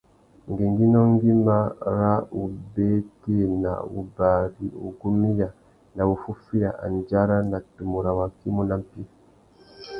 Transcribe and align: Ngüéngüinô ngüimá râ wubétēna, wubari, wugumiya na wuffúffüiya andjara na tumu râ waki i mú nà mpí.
Ngüéngüinô 0.49 1.01
ngüimá 1.11 1.57
râ 1.99 2.13
wubétēna, 2.37 3.73
wubari, 3.93 4.65
wugumiya 4.83 5.47
na 5.95 6.01
wuffúffüiya 6.07 6.69
andjara 6.85 7.37
na 7.51 7.57
tumu 7.73 7.97
râ 8.05 8.11
waki 8.19 8.45
i 8.51 8.55
mú 8.55 8.63
nà 8.69 8.75
mpí. 8.81 9.01